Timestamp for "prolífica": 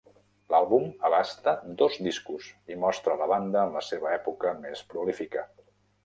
4.95-5.45